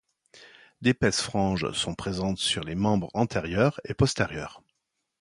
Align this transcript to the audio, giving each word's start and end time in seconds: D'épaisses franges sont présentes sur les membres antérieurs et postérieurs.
D'épaisses 0.81 1.21
franges 1.21 1.73
sont 1.73 1.93
présentes 1.93 2.39
sur 2.39 2.63
les 2.63 2.73
membres 2.73 3.11
antérieurs 3.13 3.79
et 3.83 3.93
postérieurs. 3.93 4.63